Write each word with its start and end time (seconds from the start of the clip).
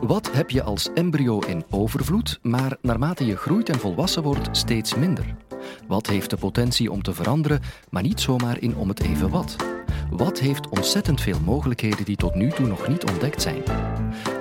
Wat 0.00 0.32
heb 0.32 0.50
je 0.50 0.62
als 0.62 0.92
embryo 0.94 1.38
in 1.38 1.64
overvloed, 1.70 2.38
maar 2.42 2.76
naarmate 2.80 3.26
je 3.26 3.36
groeit 3.36 3.68
en 3.68 3.78
volwassen 3.78 4.22
wordt 4.22 4.48
steeds 4.56 4.94
minder? 4.94 5.34
Wat 5.88 6.06
heeft 6.06 6.30
de 6.30 6.36
potentie 6.36 6.90
om 6.90 7.02
te 7.02 7.14
veranderen, 7.14 7.60
maar 7.90 8.02
niet 8.02 8.20
zomaar 8.20 8.60
in 8.60 8.76
om 8.76 8.88
het 8.88 9.00
even 9.00 9.30
wat? 9.30 9.56
Wat 10.10 10.38
heeft 10.38 10.68
ontzettend 10.68 11.20
veel 11.20 11.40
mogelijkheden 11.40 12.04
die 12.04 12.16
tot 12.16 12.34
nu 12.34 12.50
toe 12.50 12.66
nog 12.66 12.88
niet 12.88 13.04
ontdekt 13.04 13.42
zijn? 13.42 13.62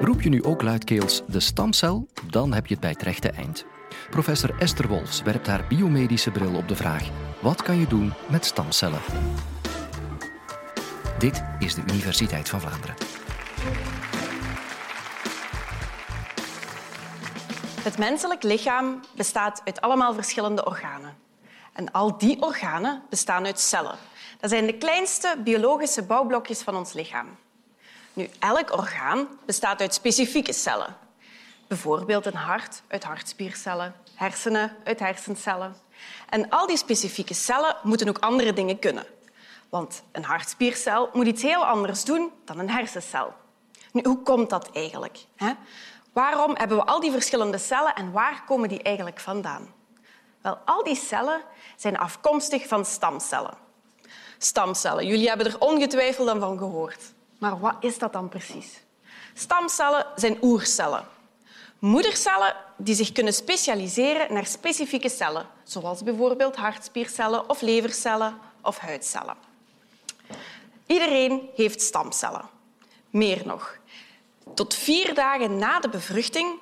Roep 0.02 0.22
je 0.22 0.30
nu 0.30 0.44
ook 0.44 0.62
luidkeels 0.62 1.22
de 1.28 1.40
stamcel, 1.40 2.08
dan 2.30 2.54
heb 2.54 2.66
je 2.66 2.74
het 2.74 2.82
bij 2.82 2.92
het 2.92 3.02
rechte 3.02 3.30
eind. 3.30 3.66
Professor 4.10 4.56
Esther 4.60 4.88
Wolfs 4.88 5.22
werpt 5.22 5.48
haar 5.48 5.66
biomedische 5.70 6.32
bril 6.32 6.56
op 6.56 6.68
de 6.68 6.76
vraag: 6.76 7.10
wat 7.42 7.62
kan 7.62 7.80
je 7.80 7.88
doen 7.88 8.14
met 8.30 8.46
stamcellen? 8.46 9.02
Dit 11.18 11.44
is 11.60 11.74
de 11.74 11.82
Universiteit 11.92 12.50
van 12.50 12.62
Vlaanderen. 12.62 12.96
Het 17.86 17.98
menselijk 17.98 18.44
lichaam 18.44 19.00
bestaat 19.16 19.62
uit 19.66 19.82
allemaal 19.82 20.14
verschillende 20.14 20.66
organen. 20.66 21.18
En 21.74 21.92
al 21.92 22.18
die 22.18 22.42
organen 22.42 23.04
bestaan 23.10 23.46
uit 23.46 23.60
cellen. 23.60 23.98
Dat 24.40 24.50
zijn 24.50 24.66
de 24.66 24.78
kleinste 24.78 25.36
biologische 25.44 26.04
bouwblokjes 26.04 26.62
van 26.62 26.76
ons 26.76 26.94
lichaam. 26.94 27.38
Nu, 28.14 28.30
elk 28.40 28.72
orgaan 28.72 29.28
bestaat 29.46 29.82
uit 29.82 29.94
specifieke 29.94 30.54
cellen. 30.54 30.96
Bijvoorbeeld 31.68 32.26
een 32.26 32.36
hart 32.36 32.82
uit 32.88 33.04
hartspiercellen, 33.04 33.96
hersenen 34.16 34.76
uit 34.84 35.00
hersencellen. 35.00 35.76
En 36.30 36.50
al 36.50 36.68
die 36.68 36.78
specifieke 36.78 37.34
cellen 37.34 37.76
moeten 37.84 38.10
ook 38.10 38.20
andere 38.20 38.54
dingen 38.54 38.80
kunnen. 38.80 39.06
Want 39.70 40.04
een 40.12 40.24
hartspiercel 40.24 41.10
moet 41.14 41.28
iets 41.28 41.42
heel 41.42 41.66
anders 41.66 42.04
doen 42.04 42.32
dan 42.46 42.60
een 42.60 42.70
hersencel. 42.70 43.34
Nu, 43.92 44.02
hoe 44.04 44.22
komt 44.22 44.50
dat 44.50 44.70
eigenlijk? 44.72 45.18
Waarom 46.16 46.56
hebben 46.56 46.78
we 46.78 46.86
al 46.86 47.00
die 47.00 47.12
verschillende 47.12 47.58
cellen 47.58 47.96
en 47.96 48.12
waar 48.12 48.44
komen 48.46 48.70
die 48.70 48.82
eigenlijk 48.82 49.20
vandaan? 49.20 49.74
Wel, 50.42 50.58
al 50.66 50.84
die 50.84 50.96
cellen 50.96 51.42
zijn 51.76 51.98
afkomstig 51.98 52.68
van 52.68 52.86
stamcellen. 52.86 53.54
Stamcellen, 54.38 55.06
jullie 55.08 55.28
hebben 55.28 55.48
er 55.48 55.60
ongetwijfeld 55.60 56.40
van 56.40 56.58
gehoord. 56.58 57.02
Maar 57.40 57.60
wat 57.60 57.76
is 57.80 57.98
dat 57.98 58.14
dan 58.14 58.30
precies? 58.30 58.84
Stamcellen 59.34 60.06
zijn 60.16 60.38
oercellen. 60.42 61.06
Moedercellen 61.80 62.56
die 62.78 62.96
zich 62.96 63.12
kunnen 63.12 63.34
specialiseren 63.34 64.34
naar 64.34 64.46
specifieke 64.46 65.10
cellen, 65.10 65.46
zoals 65.64 66.04
bijvoorbeeld 66.04 66.56
hartspiercellen 66.56 67.50
of 67.50 67.62
levercellen 67.62 68.38
of 68.62 68.78
huidcellen. 68.78 69.36
Iedereen 70.86 71.50
heeft 71.56 71.82
stamcellen. 71.82 72.50
Meer 73.10 73.42
nog, 73.46 73.78
tot 74.54 74.74
vier 74.74 75.14
dagen 75.14 75.58
na 75.58 75.80
de 75.80 75.90
bevruchting 75.90 76.60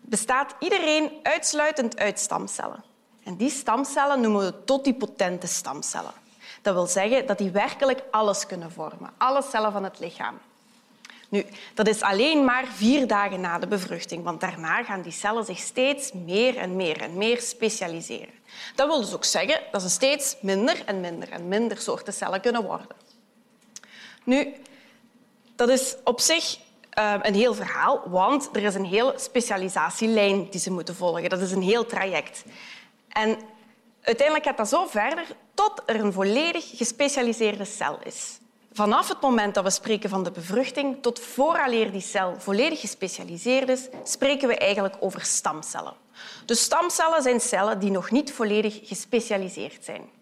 bestaat 0.00 0.54
iedereen 0.58 1.10
uitsluitend 1.22 1.98
uit 1.98 2.18
stamcellen. 2.18 2.84
En 3.24 3.36
die 3.36 3.50
stamcellen 3.50 4.20
noemen 4.20 4.44
we 4.44 4.64
totipotente 4.64 5.46
stamcellen. 5.46 6.12
Dat 6.62 6.74
wil 6.74 6.86
zeggen 6.86 7.26
dat 7.26 7.38
die 7.38 7.50
werkelijk 7.50 8.02
alles 8.10 8.46
kunnen 8.46 8.72
vormen, 8.72 9.10
alle 9.16 9.42
cellen 9.42 9.72
van 9.72 9.84
het 9.84 9.98
lichaam. 9.98 10.38
Nu, 11.28 11.44
dat 11.74 11.88
is 11.88 12.02
alleen 12.02 12.44
maar 12.44 12.66
vier 12.66 13.06
dagen 13.06 13.40
na 13.40 13.58
de 13.58 13.66
bevruchting, 13.66 14.24
want 14.24 14.40
daarna 14.40 14.84
gaan 14.84 15.02
die 15.02 15.12
cellen 15.12 15.44
zich 15.44 15.58
steeds 15.58 16.12
meer 16.12 16.56
en 16.56 16.76
meer 16.76 17.00
en 17.00 17.16
meer 17.16 17.40
specialiseren. 17.40 18.34
Dat 18.74 18.86
wil 18.86 19.00
dus 19.00 19.14
ook 19.14 19.24
zeggen 19.24 19.60
dat 19.72 19.82
ze 19.82 19.88
steeds 19.88 20.36
minder 20.40 20.82
en 20.84 21.00
minder 21.00 21.30
en 21.30 21.48
minder 21.48 21.78
soorten 21.78 22.12
cellen 22.12 22.40
kunnen 22.40 22.62
worden. 22.62 22.96
Nu, 24.24 24.54
dat 25.56 25.68
is 25.68 25.96
op 26.04 26.20
zich 26.20 26.58
een 27.22 27.34
heel 27.34 27.54
verhaal, 27.54 28.02
want 28.06 28.48
er 28.52 28.62
is 28.62 28.74
een 28.74 28.84
hele 28.84 29.14
specialisatielijn 29.16 30.50
die 30.50 30.60
ze 30.60 30.70
moeten 30.72 30.94
volgen. 30.94 31.28
Dat 31.28 31.40
is 31.40 31.52
een 31.52 31.62
heel 31.62 31.86
traject. 31.86 32.44
En 33.08 33.38
uiteindelijk 34.02 34.46
gaat 34.46 34.56
dat 34.56 34.68
zo 34.68 34.86
verder 34.86 35.24
tot 35.54 35.82
er 35.86 36.00
een 36.00 36.12
volledig 36.12 36.76
gespecialiseerde 36.76 37.64
cel 37.64 37.98
is. 38.04 38.38
Vanaf 38.72 39.08
het 39.08 39.20
moment 39.20 39.54
dat 39.54 39.64
we 39.64 39.70
spreken 39.70 40.10
van 40.10 40.22
de 40.22 40.30
bevruchting 40.30 41.02
tot 41.02 41.20
vooraleer 41.20 41.92
die 41.92 42.00
cel 42.00 42.34
volledig 42.38 42.80
gespecialiseerd 42.80 43.68
is, 43.68 43.88
spreken 44.04 44.48
we 44.48 44.56
eigenlijk 44.56 44.96
over 45.00 45.24
stamcellen. 45.24 45.94
Dus 46.44 46.62
stamcellen 46.62 47.22
zijn 47.22 47.40
cellen 47.40 47.78
die 47.78 47.90
nog 47.90 48.10
niet 48.10 48.32
volledig 48.32 48.78
gespecialiseerd 48.82 49.84
zijn. 49.84 50.15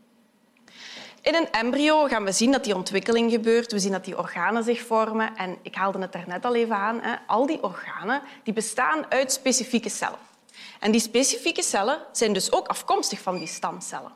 In 1.25 1.35
een 1.35 1.51
embryo 1.51 2.07
gaan 2.07 2.25
we 2.25 2.33
zien 2.33 2.53
dat 2.53 2.65
die 2.65 2.75
ontwikkeling 2.75 3.31
gebeurt. 3.31 3.73
We 3.73 3.79
zien 3.79 3.93
dat 3.93 4.05
die 4.05 4.19
organen 4.19 4.65
zich 4.65 4.81
vormen. 4.81 5.37
En 5.37 5.59
ik 5.63 5.75
haalde 5.75 5.99
het 5.99 6.13
daarnet 6.13 6.45
al 6.45 6.55
even 6.55 6.77
aan. 6.77 7.01
Hè. 7.01 7.15
Al 7.27 7.47
die 7.47 7.63
organen 7.63 8.23
die 8.43 8.55
bestaan 8.55 9.07
uit 9.09 9.33
specifieke 9.33 9.89
cellen. 9.89 10.19
En 10.81 10.91
die 10.91 11.01
specifieke 11.01 11.63
cellen 11.63 11.99
zijn 12.13 12.33
dus 12.33 12.53
ook 12.53 12.69
afkomstig 12.69 13.21
van 13.21 13.39
die 13.39 13.47
stamcellen. 13.47 14.13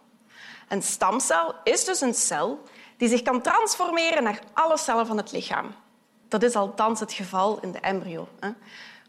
Een 0.69 0.83
stamcel 0.83 1.55
is 1.65 1.85
dus 1.85 2.01
een 2.01 2.15
cel 2.15 2.63
die 2.97 3.09
zich 3.09 3.23
kan 3.23 3.43
transformeren 3.43 4.23
naar 4.23 4.41
alle 4.53 4.79
cellen 4.79 5.07
van 5.07 5.17
het 5.17 5.33
lichaam. 5.33 5.75
Dat 6.29 6.43
is 6.43 6.55
althans 6.55 7.01
het 7.01 7.13
geval 7.13 7.61
in 7.61 7.73
de 7.73 7.81
embryo. 7.81 8.29
Hè. 8.41 8.51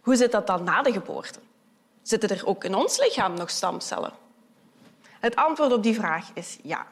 Hoe 0.02 0.16
zit 0.16 0.32
dat 0.32 0.48
dan 0.48 0.64
na 0.64 0.82
de 0.82 0.92
geboorte? 0.92 1.40
Zitten 2.02 2.30
er 2.30 2.46
ook 2.46 2.64
in 2.64 2.76
ons 2.76 3.00
lichaam 3.00 3.34
nog 3.34 3.50
stamcellen? 3.50 4.14
Het 5.20 5.36
antwoord 5.36 5.74
op 5.74 5.84
die 5.84 5.96
vraag 5.96 6.30
is 6.34 6.58
ja. 6.62 6.86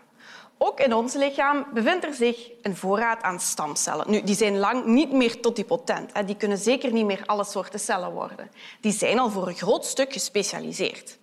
Ook 0.58 0.80
in 0.80 0.94
ons 0.94 1.14
lichaam 1.14 1.66
bevindt 1.74 2.06
er 2.06 2.14
zich 2.14 2.50
een 2.62 2.76
voorraad 2.76 3.22
aan 3.22 3.40
stamcellen. 3.40 4.12
Nu, 4.12 4.24
die 4.24 4.36
zijn 4.36 4.58
lang 4.58 4.86
niet 4.86 5.12
meer 5.12 5.42
totipotent. 5.42 6.28
Die 6.28 6.36
kunnen 6.36 6.58
zeker 6.58 6.92
niet 6.92 7.06
meer 7.06 7.24
alle 7.26 7.44
soorten 7.44 7.80
cellen 7.80 8.12
worden. 8.12 8.52
Die 8.82 8.92
zijn 8.92 9.20
al 9.20 9.30
voor 9.30 9.48
een 9.48 9.56
groot 9.56 9.86
stuk 9.86 10.14
gespecialiseerd. 10.14 11.18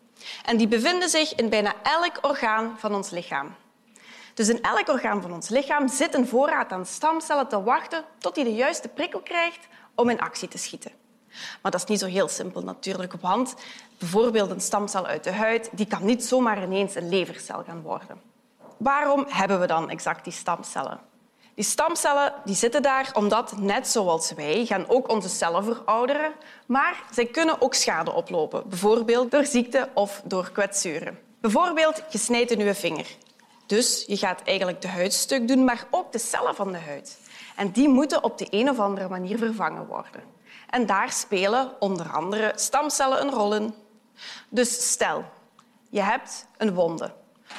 En 0.45 0.57
die 0.57 0.69
bevinden 0.69 1.09
zich 1.09 1.35
in 1.35 1.49
bijna 1.49 1.75
elk 1.83 2.19
orgaan 2.21 2.75
van 2.79 2.95
ons 2.95 3.11
lichaam. 3.11 3.55
Dus 4.35 4.49
in 4.49 4.63
elk 4.63 4.89
orgaan 4.89 5.23
van 5.23 5.33
ons 5.33 5.49
lichaam 5.49 5.89
zit 5.89 6.15
een 6.15 6.29
voorraad 6.29 6.73
aan 6.73 6.87
stamcellen 6.87 7.49
te 7.49 7.63
wachten 7.63 8.05
tot 8.19 8.37
hij 8.37 8.45
de 8.45 8.55
juiste 8.55 8.89
prikkel 8.89 9.21
krijgt 9.21 9.69
om 9.95 10.11
in 10.11 10.21
actie 10.21 10.49
te 10.49 10.59
schieten. 10.59 10.93
Maar 11.63 11.71
dat 11.71 11.81
is 11.81 11.87
niet 11.87 12.01
zo 12.01 12.07
heel 12.07 12.29
simpel 12.29 12.63
natuurlijk, 12.63 13.13
want 13.21 13.55
bijvoorbeeld 13.99 14.51
een 14.51 14.61
stamcel 14.61 15.07
uit 15.07 15.25
de 15.25 15.33
huid 15.33 15.71
die 15.73 15.87
kan 15.87 16.05
niet 16.05 16.25
zomaar 16.25 16.63
ineens 16.63 16.95
een 16.95 17.09
levercel 17.09 17.63
gaan 17.67 17.83
worden. 17.83 18.34
Waarom 18.77 19.25
hebben 19.29 19.61
we 19.61 19.67
dan 19.67 19.91
exact 19.91 20.25
die 20.25 20.33
stamcellen? 20.33 21.01
Die 21.55 21.65
stamcellen 21.65 22.33
die 22.45 22.55
zitten 22.55 22.83
daar 22.83 23.11
omdat, 23.13 23.57
net 23.57 23.89
zoals 23.89 24.33
wij, 24.33 24.67
gaan 24.67 24.89
ook 24.89 25.09
onze 25.09 25.29
cellen 25.29 25.65
verouderen, 25.65 26.33
maar 26.67 27.03
zij 27.11 27.27
kunnen 27.27 27.61
ook 27.61 27.75
schade 27.75 28.13
oplopen, 28.13 28.69
bijvoorbeeld 28.69 29.31
door 29.31 29.45
ziekte 29.45 29.89
of 29.95 30.23
door 30.25 30.51
kwetsuren. 30.51 31.19
Bijvoorbeeld, 31.41 32.03
je 32.09 32.19
snijdt 32.19 32.51
in 32.51 32.59
je 32.59 32.75
vinger. 32.75 33.07
Dus 33.67 34.05
je 34.07 34.17
gaat 34.17 34.43
eigenlijk 34.45 34.81
de 34.81 34.89
huid 34.89 35.13
stuk 35.13 35.49
doen, 35.49 35.65
maar 35.65 35.87
ook 35.91 36.13
de 36.13 36.19
cellen 36.19 36.55
van 36.55 36.73
de 36.73 36.79
huid. 36.79 37.19
En 37.57 37.71
die 37.71 37.89
moeten 37.89 38.25
op 38.25 38.39
de 38.39 38.47
een 38.51 38.71
of 38.71 38.79
andere 38.79 39.09
manier 39.09 39.39
vervangen 39.39 39.87
worden. 39.87 40.23
En 40.71 40.87
daar 40.87 41.13
spelen 41.13 41.73
onder 41.79 42.13
andere 42.13 42.53
stamcellen 42.55 43.21
een 43.21 43.31
rol 43.31 43.55
in. 43.55 43.75
Dus 44.49 44.91
stel, 44.91 45.25
je 45.91 46.03
hebt 46.03 46.47
een 46.57 46.75
wonde. 46.75 47.13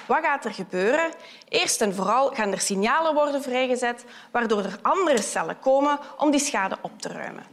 Wat 0.06 0.24
gaat 0.24 0.46
er 0.46 0.54
gebeuren? 0.54 1.12
Eerst 1.50 1.82
en 1.82 1.96
vooral 1.96 2.30
gaan 2.30 2.52
er 2.52 2.60
signalen 2.60 3.14
worden 3.14 3.42
vrijgezet 3.42 4.06
waardoor 4.32 4.64
er 4.64 4.80
andere 4.82 5.22
cellen 5.22 5.60
komen 5.60 6.00
om 6.18 6.32
die 6.32 6.40
schade 6.40 6.78
op 6.82 7.02
te 7.02 7.10
ruimen. 7.10 7.46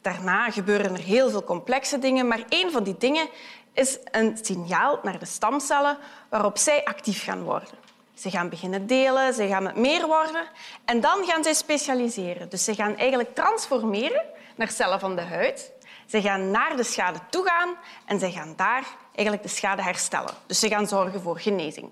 Daarna 0.00 0.50
gebeuren 0.50 0.92
er 0.92 1.02
heel 1.02 1.30
veel 1.30 1.44
complexe 1.44 1.98
dingen, 1.98 2.28
maar 2.28 2.42
één 2.48 2.72
van 2.72 2.82
die 2.82 2.96
dingen 2.98 3.28
is 3.72 3.98
een 4.10 4.38
signaal 4.42 5.00
naar 5.02 5.18
de 5.18 5.26
stamcellen 5.26 5.98
waarop 6.28 6.58
zij 6.58 6.84
actief 6.84 7.24
gaan 7.24 7.42
worden. 7.42 7.78
Ze 8.14 8.30
gaan 8.30 8.48
beginnen 8.48 8.86
delen, 8.86 9.34
ze 9.34 9.46
gaan 9.46 9.66
het 9.66 9.76
meer 9.76 10.06
worden 10.06 10.44
en 10.84 11.00
dan 11.00 11.24
gaan 11.24 11.42
zij 11.42 11.54
specialiseren. 11.54 12.48
Dus 12.48 12.64
ze 12.64 12.74
gaan 12.74 12.96
eigenlijk 12.96 13.34
transformeren 13.34 14.22
naar 14.56 14.68
cellen 14.68 15.00
van 15.00 15.16
de 15.16 15.22
huid. 15.22 15.72
Ze 16.10 16.20
gaan 16.20 16.50
naar 16.50 16.76
de 16.76 16.82
schade 16.82 17.18
toe 17.30 17.44
gaan 17.44 17.74
en 18.04 18.18
ze 18.18 18.30
gaan 18.30 18.52
daar 18.56 18.86
eigenlijk 19.14 19.42
de 19.42 19.54
schade 19.54 19.82
herstellen. 19.82 20.34
Dus 20.46 20.58
ze 20.58 20.68
gaan 20.68 20.86
zorgen 20.86 21.20
voor 21.20 21.38
genezing. 21.38 21.90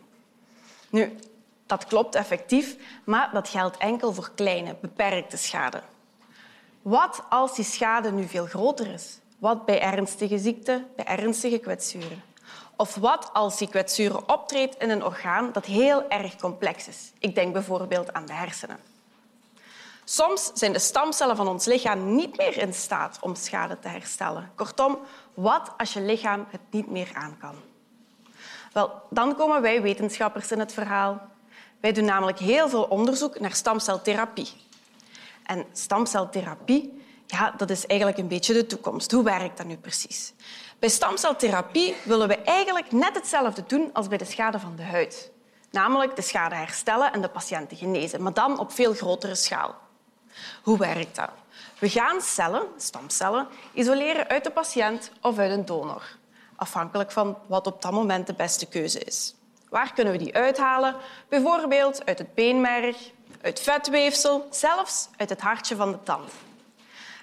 Nu, 0.90 1.18
dat 1.66 1.84
klopt 1.84 2.14
effectief, 2.14 2.76
maar 3.04 3.30
dat 3.32 3.48
geldt 3.48 3.76
enkel 3.76 4.12
voor 4.12 4.30
kleine, 4.34 4.76
beperkte 4.80 5.36
schade. 5.36 5.82
Wat 6.82 7.22
als 7.28 7.54
die 7.54 7.64
schade 7.64 8.12
nu 8.12 8.28
veel 8.28 8.46
groter 8.46 8.86
is? 8.92 9.18
Wat 9.38 9.64
bij 9.64 9.80
ernstige 9.80 10.38
ziekte, 10.38 10.84
bij 10.96 11.04
ernstige 11.04 11.58
kwetsuren? 11.58 12.22
Of 12.76 12.94
wat 12.94 13.30
als 13.32 13.58
die 13.58 13.68
kwetsuren 13.68 14.28
optreedt 14.28 14.76
in 14.76 14.90
een 14.90 15.04
orgaan 15.04 15.52
dat 15.52 15.64
heel 15.64 16.08
erg 16.08 16.36
complex 16.36 16.88
is? 16.88 17.12
Ik 17.18 17.34
denk 17.34 17.52
bijvoorbeeld 17.52 18.12
aan 18.12 18.26
de 18.26 18.32
hersenen. 18.32 18.78
Soms 20.10 20.50
zijn 20.54 20.72
de 20.72 20.78
stamcellen 20.78 21.36
van 21.36 21.48
ons 21.48 21.64
lichaam 21.64 22.14
niet 22.14 22.36
meer 22.36 22.58
in 22.58 22.74
staat 22.74 23.18
om 23.20 23.34
schade 23.34 23.78
te 23.78 23.88
herstellen. 23.88 24.50
Kortom, 24.54 24.98
wat 25.34 25.70
als 25.76 25.92
je 25.92 26.00
lichaam 26.00 26.46
het 26.50 26.60
niet 26.70 26.90
meer 26.90 27.10
aan 27.14 27.36
kan? 27.40 27.54
Wel, 28.72 29.02
dan 29.10 29.36
komen 29.36 29.62
wij 29.62 29.82
wetenschappers 29.82 30.50
in 30.50 30.58
het 30.58 30.72
verhaal. 30.72 31.20
Wij 31.80 31.92
doen 31.92 32.04
namelijk 32.04 32.38
heel 32.38 32.68
veel 32.68 32.82
onderzoek 32.82 33.40
naar 33.40 33.52
stamceltherapie. 33.52 34.48
En 35.42 35.64
stamceltherapie 35.72 37.02
Ja, 37.26 37.54
dat 37.56 37.70
is 37.70 37.86
eigenlijk 37.86 38.20
een 38.20 38.28
beetje 38.28 38.54
de 38.54 38.66
toekomst. 38.66 39.12
Hoe 39.12 39.24
werkt 39.24 39.56
dat 39.56 39.66
nu 39.66 39.76
precies? 39.76 40.32
Bij 40.78 40.88
stamceltherapie 40.88 41.94
willen 42.04 42.28
we 42.28 42.36
eigenlijk 42.36 42.92
net 42.92 43.14
hetzelfde 43.14 43.64
doen 43.66 43.90
als 43.92 44.08
bij 44.08 44.18
de 44.18 44.24
schade 44.24 44.58
van 44.58 44.76
de 44.76 44.82
huid. 44.82 45.30
Namelijk 45.70 46.16
de 46.16 46.22
schade 46.22 46.54
herstellen 46.54 47.12
en 47.12 47.20
de 47.20 47.28
patiënten 47.28 47.76
genezen, 47.76 48.22
maar 48.22 48.34
dan 48.34 48.58
op 48.58 48.72
veel 48.72 48.94
grotere 48.94 49.34
schaal. 49.34 49.86
Hoe 50.62 50.78
werkt 50.78 51.16
dat? 51.16 51.30
We 51.78 51.88
gaan 51.88 52.20
cellen, 52.20 52.66
stamcellen, 52.76 53.48
isoleren 53.72 54.28
uit 54.28 54.44
de 54.44 54.50
patiënt 54.50 55.10
of 55.20 55.38
uit 55.38 55.50
een 55.50 55.64
donor, 55.64 56.02
afhankelijk 56.56 57.12
van 57.12 57.38
wat 57.46 57.66
op 57.66 57.82
dat 57.82 57.92
moment 57.92 58.26
de 58.26 58.34
beste 58.34 58.66
keuze 58.66 58.98
is. 58.98 59.34
Waar 59.68 59.92
kunnen 59.92 60.12
we 60.12 60.18
die 60.18 60.34
uithalen? 60.34 60.96
Bijvoorbeeld 61.28 62.06
uit 62.06 62.18
het 62.18 62.34
beenmerg, 62.34 62.96
uit 63.42 63.60
vetweefsel, 63.60 64.46
zelfs 64.50 65.08
uit 65.16 65.28
het 65.28 65.40
hartje 65.40 65.76
van 65.76 65.92
de 65.92 66.02
tand. 66.02 66.32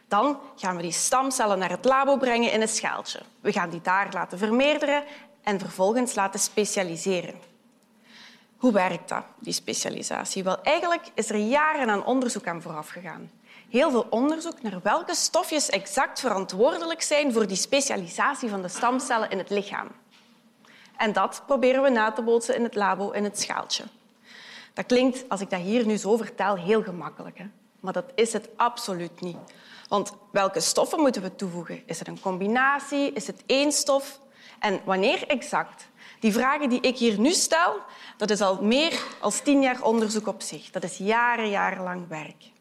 Dan 0.07 0.39
gaan 0.55 0.75
we 0.75 0.81
die 0.81 0.91
stamcellen 0.91 1.59
naar 1.59 1.69
het 1.69 1.85
labo 1.85 2.17
brengen 2.17 2.51
in 2.51 2.61
een 2.61 2.67
schaaltje. 2.67 3.19
We 3.41 3.51
gaan 3.51 3.69
die 3.69 3.81
daar 3.81 4.07
laten 4.11 4.37
vermeerderen 4.37 5.03
en 5.43 5.59
vervolgens 5.59 6.15
laten 6.15 6.39
specialiseren. 6.39 7.54
Hoe 8.65 8.73
werkt 8.73 9.09
dat, 9.09 9.23
die 9.39 9.53
specialisatie? 9.53 10.43
Wel, 10.43 10.61
eigenlijk 10.61 11.11
is 11.13 11.29
er 11.29 11.35
jaren 11.35 11.89
aan 11.89 12.05
onderzoek 12.05 12.47
aan 12.47 12.61
vooraf 12.61 12.89
gegaan. 12.89 13.31
Heel 13.69 13.91
veel 13.91 14.07
onderzoek 14.09 14.61
naar 14.61 14.79
welke 14.83 15.15
stofjes 15.15 15.69
exact 15.69 16.19
verantwoordelijk 16.19 17.01
zijn 17.01 17.33
voor 17.33 17.47
die 17.47 17.57
specialisatie 17.57 18.49
van 18.49 18.61
de 18.61 18.67
stamcellen 18.67 19.29
in 19.29 19.37
het 19.37 19.49
lichaam. 19.49 19.87
En 20.97 21.13
dat 21.13 21.43
proberen 21.45 21.83
we 21.83 21.89
na 21.89 22.11
te 22.11 22.21
bootsen 22.21 22.55
in 22.55 22.63
het 22.63 22.75
labo 22.75 23.11
in 23.11 23.23
het 23.23 23.39
schaaltje. 23.39 23.83
Dat 24.73 24.85
klinkt, 24.85 25.29
als 25.29 25.41
ik 25.41 25.49
dat 25.49 25.61
hier 25.61 25.85
nu 25.85 25.97
zo 25.97 26.17
vertel, 26.17 26.55
heel 26.55 26.83
gemakkelijk. 26.83 27.37
Hè? 27.37 27.45
Maar 27.79 27.93
dat 27.93 28.11
is 28.15 28.33
het 28.33 28.49
absoluut 28.55 29.21
niet. 29.21 29.37
Want 29.87 30.13
welke 30.31 30.59
stoffen 30.59 30.99
moeten 30.99 31.21
we 31.21 31.35
toevoegen? 31.35 31.81
Is 31.85 31.99
het 31.99 32.07
een 32.07 32.19
combinatie? 32.19 33.11
Is 33.13 33.27
het 33.27 33.43
één 33.45 33.71
stof? 33.71 34.19
En 34.59 34.81
wanneer 34.85 35.27
exact? 35.27 35.87
Die 36.19 36.33
vragen 36.33 36.69
die 36.69 36.81
ik 36.81 36.97
hier 36.97 37.19
nu 37.19 37.31
stel, 37.31 37.75
dat 38.17 38.29
is 38.29 38.41
al 38.41 38.61
meer 38.61 38.99
dan 39.21 39.31
tien 39.43 39.61
jaar 39.61 39.81
onderzoek 39.81 40.27
op 40.27 40.41
zich. 40.41 40.71
Dat 40.71 40.83
is 40.83 40.97
jaren, 40.97 41.49
jarenlang 41.49 42.07
werk. 42.07 42.53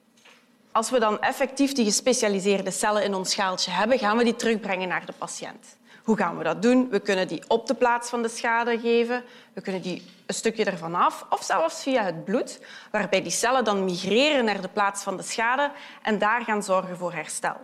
Als 0.73 0.91
we 0.91 0.99
dan 0.99 1.21
effectief 1.21 1.73
die 1.73 1.85
gespecialiseerde 1.85 2.71
cellen 2.71 3.05
in 3.05 3.15
ons 3.15 3.31
schaaltje 3.31 3.71
hebben, 3.71 3.99
gaan 3.99 4.17
we 4.17 4.25
die 4.25 4.37
terugbrengen 4.37 4.89
naar 4.89 5.07
de 5.07 5.13
patiënt. 5.19 5.77
Hoe 6.05 6.17
gaan 6.17 6.39
we 6.39 6.45
dat 6.45 6.63
doen? 6.63 6.89
We 6.89 7.01
kunnen 7.01 7.29
die 7.29 7.43
op 7.49 7.67
de 7.67 7.75
plaats 7.75 8.09
van 8.09 8.23
de 8.23 8.29
schade 8.29 8.79
geven. 8.79 9.25
We 9.53 9.61
kunnen 9.61 9.83
die 9.83 10.03
een 10.27 10.35
stukje 10.35 10.65
ervan 10.65 10.95
af, 10.95 11.27
of 11.31 11.43
zelfs 11.43 11.83
via 11.83 12.03
het 12.03 12.25
bloed, 12.25 12.61
waarbij 12.91 13.23
die 13.23 13.31
cellen 13.31 13.65
dan 13.65 13.85
migreren 13.85 14.45
naar 14.45 14.61
de 14.61 14.69
plaats 14.69 15.03
van 15.03 15.17
de 15.17 15.23
schade 15.23 15.73
en 16.03 16.19
daar 16.19 16.45
gaan 16.45 16.63
zorgen 16.63 16.97
voor 16.97 17.13
herstel. 17.13 17.57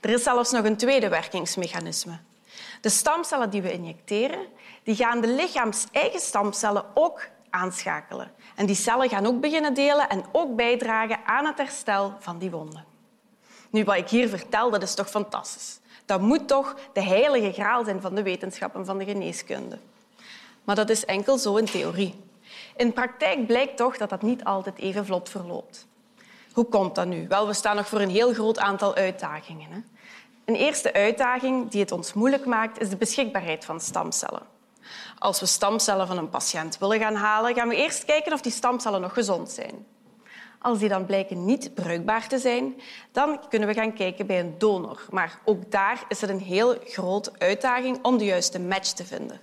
Er 0.00 0.10
is 0.10 0.22
zelfs 0.22 0.50
nog 0.50 0.64
een 0.64 0.76
tweede 0.76 1.08
werkingsmechanisme. 1.08 2.18
De 2.86 2.92
stamcellen 2.92 3.50
die 3.50 3.62
we 3.62 3.72
injecteren, 3.72 4.46
die 4.82 4.94
gaan 4.94 5.20
de 5.20 5.28
lichaams 5.28 5.86
eigen 5.92 6.20
stamcellen 6.20 6.84
ook 6.94 7.28
aanschakelen. 7.50 8.30
En 8.54 8.66
die 8.66 8.76
cellen 8.76 9.08
gaan 9.08 9.26
ook 9.26 9.40
beginnen 9.40 9.74
delen 9.74 10.08
en 10.08 10.24
ook 10.32 10.56
bijdragen 10.56 11.18
aan 11.24 11.46
het 11.46 11.58
herstel 11.58 12.14
van 12.18 12.38
die 12.38 12.50
wonden. 12.50 12.84
Nu, 13.70 13.84
wat 13.84 13.96
ik 13.96 14.08
hier 14.08 14.28
vertel, 14.28 14.70
dat 14.70 14.82
is 14.82 14.94
toch 14.94 15.10
fantastisch. 15.10 15.80
Dat 16.04 16.20
moet 16.20 16.48
toch 16.48 16.74
de 16.92 17.02
heilige 17.02 17.52
graal 17.52 17.84
zijn 17.84 18.00
van 18.00 18.14
de 18.14 18.22
wetenschap 18.22 18.74
en 18.74 18.84
van 18.84 18.98
de 18.98 19.04
geneeskunde. 19.04 19.78
Maar 20.64 20.76
dat 20.76 20.90
is 20.90 21.04
enkel 21.04 21.38
zo 21.38 21.56
in 21.56 21.64
theorie. 21.64 22.14
In 22.76 22.92
praktijk 22.92 23.46
blijkt 23.46 23.76
toch 23.76 23.96
dat 23.96 24.10
dat 24.10 24.22
niet 24.22 24.44
altijd 24.44 24.78
even 24.78 25.06
vlot 25.06 25.28
verloopt. 25.28 25.86
Hoe 26.52 26.64
komt 26.64 26.94
dat 26.94 27.06
nu? 27.06 27.28
Wel, 27.28 27.46
we 27.46 27.54
staan 27.54 27.76
nog 27.76 27.88
voor 27.88 28.00
een 28.00 28.10
heel 28.10 28.32
groot 28.32 28.58
aantal 28.58 28.94
uitdagingen. 28.94 29.70
Hè? 29.70 29.78
Een 30.46 30.54
eerste 30.54 30.92
uitdaging 30.92 31.70
die 31.70 31.80
het 31.80 31.92
ons 31.92 32.12
moeilijk 32.12 32.44
maakt, 32.44 32.80
is 32.80 32.88
de 32.88 32.96
beschikbaarheid 32.96 33.64
van 33.64 33.80
stamcellen. 33.80 34.42
Als 35.18 35.40
we 35.40 35.46
stamcellen 35.46 36.06
van 36.06 36.18
een 36.18 36.28
patiënt 36.28 36.78
willen 36.78 36.98
gaan 36.98 37.14
halen, 37.14 37.54
gaan 37.54 37.68
we 37.68 37.76
eerst 37.76 38.04
kijken 38.04 38.32
of 38.32 38.40
die 38.40 38.52
stamcellen 38.52 39.00
nog 39.00 39.12
gezond 39.12 39.50
zijn. 39.50 39.86
Als 40.58 40.78
die 40.78 40.88
dan 40.88 41.06
blijken 41.06 41.44
niet 41.44 41.74
bruikbaar 41.74 42.28
te 42.28 42.38
zijn, 42.38 42.80
dan 43.12 43.48
kunnen 43.48 43.68
we 43.68 43.74
gaan 43.74 43.92
kijken 43.92 44.26
bij 44.26 44.40
een 44.40 44.58
donor. 44.58 45.06
Maar 45.10 45.40
ook 45.44 45.70
daar 45.70 46.04
is 46.08 46.20
het 46.20 46.30
een 46.30 46.40
heel 46.40 46.76
grote 46.84 47.32
uitdaging 47.38 47.98
om 48.04 48.18
de 48.18 48.24
juiste 48.24 48.60
match 48.60 48.90
te 48.90 49.04
vinden. 49.04 49.40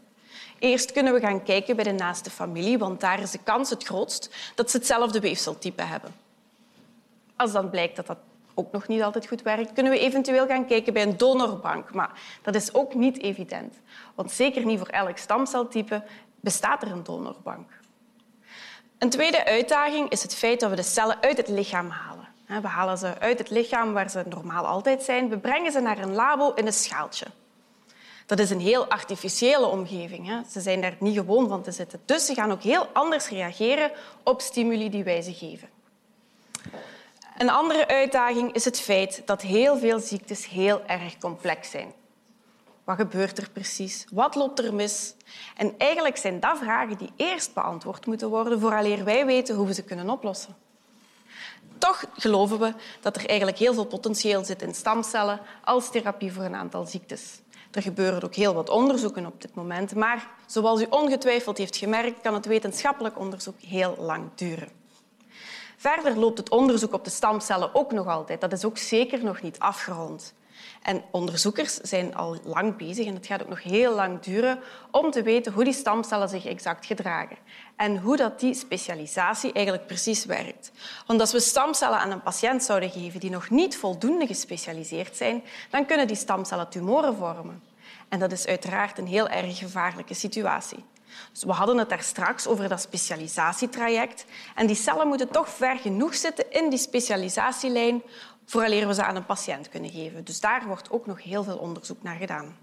Eerst 0.59 0.91
kunnen 0.91 1.13
we 1.13 1.19
gaan 1.19 1.43
kijken 1.43 1.75
bij 1.75 1.85
de 1.85 1.91
naaste 1.91 2.29
familie, 2.29 2.77
want 2.77 2.99
daar 2.99 3.19
is 3.19 3.31
de 3.31 3.43
kans 3.43 3.69
het 3.69 3.83
grootst 3.83 4.35
dat 4.55 4.71
ze 4.71 4.77
hetzelfde 4.77 5.19
weefseltype 5.19 5.83
hebben. 5.83 6.15
Als 7.35 7.51
dan 7.51 7.69
blijkt 7.69 7.95
dat 7.95 8.07
dat 8.07 8.17
ook 8.53 8.71
nog 8.71 8.87
niet 8.87 9.01
altijd 9.01 9.27
goed 9.27 9.41
werkt, 9.41 9.73
kunnen 9.73 9.91
we 9.91 9.99
eventueel 9.99 10.47
gaan 10.47 10.65
kijken 10.65 10.93
bij 10.93 11.03
een 11.03 11.17
donorbank. 11.17 11.93
Maar 11.93 12.11
dat 12.41 12.55
is 12.55 12.73
ook 12.73 12.93
niet 12.93 13.21
evident, 13.21 13.75
want 14.15 14.31
zeker 14.31 14.65
niet 14.65 14.79
voor 14.79 14.87
elk 14.87 15.17
stamceltype 15.17 16.03
bestaat 16.39 16.81
er 16.81 16.91
een 16.91 17.03
donorbank. 17.03 17.69
Een 18.97 19.09
tweede 19.09 19.45
uitdaging 19.45 20.09
is 20.09 20.23
het 20.23 20.35
feit 20.35 20.59
dat 20.59 20.69
we 20.69 20.75
de 20.75 20.83
cellen 20.83 21.21
uit 21.21 21.37
het 21.37 21.47
lichaam 21.47 21.89
halen. 21.89 22.27
We 22.61 22.67
halen 22.67 22.97
ze 22.97 23.19
uit 23.19 23.37
het 23.37 23.49
lichaam 23.49 23.93
waar 23.93 24.09
ze 24.09 24.23
normaal 24.29 24.65
altijd 24.65 25.03
zijn. 25.03 25.29
We 25.29 25.37
brengen 25.37 25.71
ze 25.71 25.79
naar 25.79 25.97
een 25.97 26.13
labo 26.13 26.51
in 26.53 26.65
een 26.65 26.73
schaaltje. 26.73 27.25
Dat 28.25 28.39
is 28.39 28.49
een 28.49 28.59
heel 28.59 28.87
artificiële 28.87 29.65
omgeving. 29.65 30.43
Ze 30.49 30.61
zijn 30.61 30.81
daar 30.81 30.95
niet 30.99 31.17
gewoon 31.17 31.47
van 31.47 31.61
te 31.61 31.71
zitten. 31.71 32.01
Dus 32.05 32.25
ze 32.25 32.33
gaan 32.33 32.51
ook 32.51 32.61
heel 32.61 32.87
anders 32.87 33.29
reageren 33.29 33.91
op 34.23 34.41
stimuli 34.41 34.89
die 34.89 35.03
wij 35.03 35.21
ze 35.21 35.33
geven. 35.33 35.69
Een 37.43 37.49
andere 37.49 37.87
uitdaging 37.87 38.53
is 38.53 38.65
het 38.65 38.79
feit 38.79 39.21
dat 39.25 39.41
heel 39.41 39.77
veel 39.77 39.99
ziektes 39.99 40.47
heel 40.47 40.81
erg 40.85 41.17
complex 41.17 41.69
zijn. 41.69 41.93
Wat 42.83 42.95
gebeurt 42.95 43.37
er 43.37 43.49
precies? 43.49 44.05
Wat 44.11 44.35
loopt 44.35 44.59
er 44.59 44.73
mis? 44.73 45.15
En 45.55 45.73
eigenlijk 45.77 46.17
zijn 46.17 46.39
dat 46.39 46.57
vragen 46.57 46.97
die 46.97 47.09
eerst 47.15 47.53
beantwoord 47.53 48.05
moeten 48.05 48.29
worden 48.29 48.59
vooraleer 48.59 49.03
wij 49.03 49.25
weten 49.25 49.55
hoe 49.55 49.67
we 49.67 49.73
ze 49.73 49.83
kunnen 49.83 50.09
oplossen. 50.09 50.55
Toch 51.77 52.05
geloven 52.13 52.59
we 52.59 52.73
dat 53.01 53.15
er 53.15 53.25
eigenlijk 53.25 53.57
heel 53.57 53.73
veel 53.73 53.85
potentieel 53.85 54.43
zit 54.43 54.61
in 54.61 54.75
stamcellen 54.75 55.39
als 55.63 55.91
therapie 55.91 56.33
voor 56.33 56.43
een 56.43 56.55
aantal 56.55 56.85
ziektes. 56.85 57.41
Er 57.71 57.81
gebeuren 57.81 58.23
ook 58.23 58.35
heel 58.35 58.53
wat 58.53 58.69
onderzoeken 58.69 59.25
op 59.25 59.41
dit 59.41 59.55
moment, 59.55 59.95
maar 59.95 60.27
zoals 60.45 60.81
u 60.81 60.85
ongetwijfeld 60.89 61.57
heeft 61.57 61.77
gemerkt, 61.77 62.21
kan 62.21 62.33
het 62.33 62.45
wetenschappelijk 62.45 63.19
onderzoek 63.19 63.61
heel 63.61 63.95
lang 63.99 64.29
duren. 64.35 64.82
Verder 65.83 66.17
loopt 66.17 66.37
het 66.37 66.49
onderzoek 66.49 66.93
op 66.93 67.03
de 67.03 67.09
stamcellen 67.09 67.75
ook 67.75 67.91
nog 67.91 68.07
altijd. 68.07 68.41
Dat 68.41 68.51
is 68.51 68.65
ook 68.65 68.77
zeker 68.77 69.23
nog 69.23 69.41
niet 69.41 69.59
afgerond. 69.59 70.33
En 70.81 71.03
onderzoekers 71.11 71.75
zijn 71.75 72.15
al 72.15 72.37
lang 72.43 72.75
bezig, 72.75 73.05
en 73.05 73.13
het 73.13 73.25
gaat 73.25 73.41
ook 73.41 73.49
nog 73.49 73.63
heel 73.63 73.95
lang 73.95 74.19
duren, 74.19 74.59
om 74.91 75.11
te 75.11 75.21
weten 75.21 75.53
hoe 75.53 75.63
die 75.63 75.73
stamcellen 75.73 76.29
zich 76.29 76.45
exact 76.45 76.85
gedragen 76.85 77.37
en 77.75 77.97
hoe 77.97 78.17
dat 78.17 78.39
die 78.39 78.53
specialisatie 78.53 79.53
eigenlijk 79.53 79.87
precies 79.87 80.25
werkt. 80.25 80.71
Want 81.07 81.19
als 81.19 81.31
we 81.31 81.39
stamcellen 81.39 81.99
aan 81.99 82.11
een 82.11 82.21
patiënt 82.21 82.63
zouden 82.63 82.89
geven 82.89 83.19
die 83.19 83.29
nog 83.29 83.49
niet 83.49 83.77
voldoende 83.77 84.27
gespecialiseerd 84.27 85.17
zijn, 85.17 85.43
dan 85.69 85.85
kunnen 85.85 86.07
die 86.07 86.15
stamcellen 86.15 86.69
tumoren 86.69 87.15
vormen. 87.15 87.72
En 88.13 88.19
dat 88.19 88.31
is 88.31 88.45
uiteraard 88.45 88.97
een 88.97 89.07
heel 89.07 89.27
erg 89.27 89.57
gevaarlijke 89.57 90.13
situatie. 90.13 90.85
Dus 91.31 91.43
we 91.43 91.51
hadden 91.51 91.77
het 91.77 91.89
daar 91.89 92.03
straks 92.03 92.47
over 92.47 92.69
dat 92.69 92.81
specialisatietraject. 92.81 94.25
En 94.55 94.67
die 94.67 94.75
cellen 94.75 95.07
moeten 95.07 95.29
toch 95.29 95.49
ver 95.49 95.77
genoeg 95.77 96.15
zitten 96.15 96.51
in 96.51 96.69
die 96.69 96.79
specialisatielijn 96.79 98.03
vooraleer 98.45 98.87
we 98.87 98.93
ze 98.93 99.03
aan 99.03 99.15
een 99.15 99.25
patiënt 99.25 99.69
kunnen 99.69 99.89
geven. 99.89 100.23
Dus 100.23 100.39
daar 100.39 100.65
wordt 100.67 100.91
ook 100.91 101.05
nog 101.05 101.23
heel 101.23 101.43
veel 101.43 101.57
onderzoek 101.57 102.03
naar 102.03 102.15
gedaan. 102.15 102.57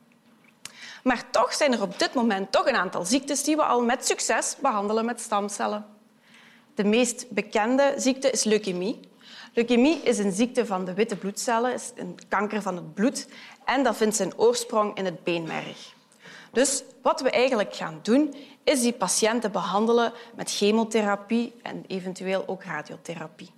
Maar 1.02 1.30
toch 1.30 1.54
zijn 1.54 1.73
er 1.73 1.83
op 1.83 1.99
dit 1.99 2.14
moment 2.14 2.52
toch 2.52 2.66
een 2.66 2.76
aantal 2.76 3.04
ziektes 3.04 3.45
die 3.45 3.57
we 3.57 3.62
al 3.62 3.83
met 3.83 4.07
succes 4.07 4.57
behandelen 4.61 5.04
met 5.04 5.21
stamcellen. 5.21 5.87
De 6.75 6.85
meest 6.85 7.30
bekende 7.30 7.95
ziekte 7.97 8.30
is 8.30 8.45
leukemie. 8.45 9.00
Leukemie 9.54 10.00
is 10.02 10.18
een 10.18 10.32
ziekte 10.32 10.66
van 10.66 10.84
de 10.84 10.94
witte 10.94 11.16
bloedcellen, 11.16 11.72
is 11.72 11.92
een 11.96 12.18
kanker 12.28 12.62
van 12.62 12.76
het 12.76 12.94
bloed 12.94 13.28
en 13.64 13.82
dat 13.82 13.96
vindt 13.96 14.16
zijn 14.16 14.38
oorsprong 14.38 14.96
in 14.96 15.04
het 15.04 15.25
beenmerg. 15.25 15.94
Dus 16.52 16.82
wat 17.02 17.20
we 17.20 17.30
eigenlijk 17.30 17.75
gaan 17.75 18.00
doen, 18.02 18.34
is 18.64 18.80
die 18.80 18.92
patiënten 18.92 19.52
behandelen 19.52 20.12
met 20.34 20.50
chemotherapie 20.50 21.52
en 21.62 21.84
eventueel 21.87 22.44
ook 22.46 22.64
radiotherapie. 22.64 23.50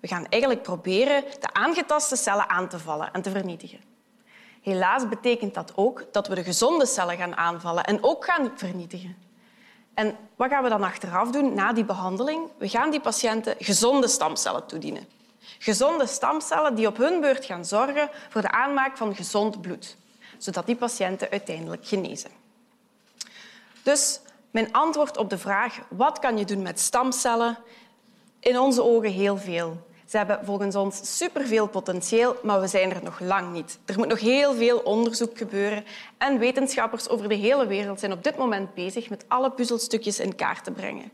We 0.00 0.08
gaan 0.08 0.26
eigenlijk 0.28 0.62
proberen 0.62 1.24
de 1.40 1.52
aangetaste 1.52 2.16
cellen 2.16 2.48
aan 2.48 2.68
te 2.68 2.78
vallen 2.78 3.12
en 3.12 3.22
te 3.22 3.30
vernietigen. 3.30 3.80
Helaas 4.62 5.08
betekent 5.08 5.54
dat 5.54 5.72
ook 5.74 6.04
dat 6.12 6.28
we 6.28 6.34
de 6.34 6.44
gezonde 6.44 6.86
cellen 6.86 7.16
gaan 7.16 7.36
aanvallen 7.36 7.84
en 7.84 8.04
ook 8.04 8.24
gaan 8.24 8.52
vernietigen. 8.54 9.16
En 9.94 10.16
wat 10.36 10.50
gaan 10.50 10.62
we 10.62 10.68
dan 10.68 10.82
achteraf 10.82 11.30
doen 11.30 11.54
na 11.54 11.72
die 11.72 11.84
behandeling? 11.84 12.50
We 12.58 12.68
gaan 12.68 12.90
die 12.90 13.00
patiënten 13.00 13.54
gezonde 13.58 14.08
stamcellen 14.08 14.66
toedienen. 14.66 15.06
Gezonde 15.58 16.06
stamcellen 16.06 16.74
die 16.74 16.86
op 16.86 16.96
hun 16.96 17.20
beurt 17.20 17.44
gaan 17.44 17.64
zorgen 17.64 18.10
voor 18.28 18.40
de 18.40 18.50
aanmaak 18.50 18.96
van 18.96 19.14
gezond 19.14 19.60
bloed, 19.60 19.96
zodat 20.38 20.66
die 20.66 20.76
patiënten 20.76 21.30
uiteindelijk 21.30 21.86
genezen. 21.86 22.30
Dus 23.82 24.20
mijn 24.50 24.72
antwoord 24.72 25.16
op 25.16 25.30
de 25.30 25.38
vraag 25.38 25.78
wat 25.88 26.18
kan 26.18 26.38
je 26.38 26.44
doen 26.44 26.62
met 26.62 26.80
stamcellen? 26.80 27.58
In 28.40 28.58
onze 28.58 28.82
ogen 28.82 29.10
heel 29.10 29.36
veel. 29.36 29.86
Ze 30.06 30.16
hebben 30.16 30.40
volgens 30.44 30.74
ons 30.74 31.16
superveel 31.16 31.66
potentieel, 31.66 32.36
maar 32.42 32.60
we 32.60 32.66
zijn 32.66 32.90
er 32.90 33.02
nog 33.02 33.20
lang 33.20 33.52
niet. 33.52 33.78
Er 33.84 33.98
moet 33.98 34.08
nog 34.08 34.20
heel 34.20 34.54
veel 34.54 34.78
onderzoek 34.78 35.38
gebeuren 35.38 35.84
en 36.18 36.38
wetenschappers 36.38 37.08
over 37.08 37.28
de 37.28 37.34
hele 37.34 37.66
wereld 37.66 38.00
zijn 38.00 38.12
op 38.12 38.24
dit 38.24 38.36
moment 38.36 38.74
bezig 38.74 39.08
met 39.08 39.24
alle 39.28 39.50
puzzelstukjes 39.50 40.20
in 40.20 40.34
kaart 40.34 40.64
te 40.64 40.70
brengen. 40.70 41.10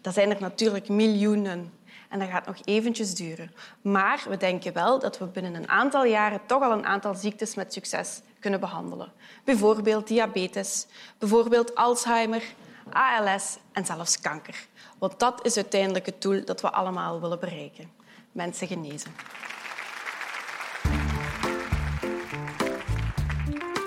Dat 0.00 0.14
zijn 0.14 0.30
er 0.30 0.40
natuurlijk 0.40 0.88
miljoenen. 0.88 1.72
En 2.12 2.18
dat 2.18 2.28
gaat 2.28 2.46
nog 2.46 2.56
eventjes 2.64 3.14
duren. 3.14 3.52
Maar 3.82 4.22
we 4.28 4.36
denken 4.36 4.72
wel 4.72 4.98
dat 4.98 5.18
we 5.18 5.24
binnen 5.24 5.54
een 5.54 5.68
aantal 5.68 6.04
jaren 6.04 6.40
toch 6.46 6.62
al 6.62 6.72
een 6.72 6.86
aantal 6.86 7.14
ziektes 7.14 7.54
met 7.54 7.72
succes 7.72 8.20
kunnen 8.40 8.60
behandelen. 8.60 9.12
Bijvoorbeeld 9.44 10.06
diabetes, 10.08 10.86
bijvoorbeeld 11.18 11.74
Alzheimer, 11.74 12.42
ALS 12.90 13.58
en 13.72 13.86
zelfs 13.86 14.20
kanker. 14.20 14.66
Want 14.98 15.18
dat 15.18 15.46
is 15.46 15.56
uiteindelijk 15.56 16.06
het 16.06 16.22
doel 16.22 16.44
dat 16.44 16.60
we 16.60 16.70
allemaal 16.70 17.20
willen 17.20 17.40
bereiken. 17.40 17.90
Mensen 18.32 18.66
genezen. 18.66 19.10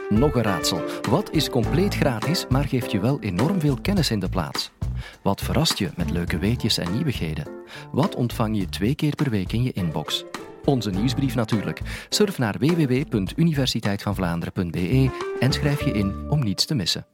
Nog 0.10 0.36
een 0.36 0.44
raadsel. 0.44 0.82
Wat 1.10 1.32
is 1.32 1.50
compleet 1.50 1.96
gratis, 1.96 2.48
maar 2.48 2.64
geeft 2.64 2.92
je 2.92 3.00
wel 3.00 3.20
enorm 3.20 3.60
veel 3.60 3.78
kennis 3.82 4.12
in 4.12 4.20
de 4.20 4.30
plaats? 4.30 4.72
Wat 5.22 5.42
verrast 5.42 5.78
je 5.78 5.90
met 5.96 6.12
leuke 6.12 6.38
weetjes 6.38 6.78
en 6.78 6.92
nieuwigheden? 6.92 7.48
Wat 7.92 8.16
ontvang 8.16 8.58
je 8.58 8.70
twee 8.70 8.96
keer 8.96 9.16
per 9.16 9.30
week 9.30 9.52
in 9.52 9.64
je 9.64 9.74
inbox? 9.74 10.24
Onze 10.66 10.90
nieuwsbrief 10.90 11.36
natuurlijk. 11.36 11.82
Surf 12.10 12.38
naar 12.38 12.56
www.universiteitvanvlaanderen.be 12.60 15.10
en 15.40 15.54
schrijf 15.54 15.84
je 15.84 15.92
in 15.92 16.30
om 16.30 16.44
niets 16.44 16.66
te 16.66 16.76
missen. 16.76 17.06